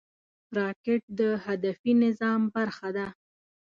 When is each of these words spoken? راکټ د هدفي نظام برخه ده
راکټ 0.57 1.01
د 1.19 1.21
هدفي 1.45 1.91
نظام 2.03 2.41
برخه 2.55 2.89
ده 2.97 3.07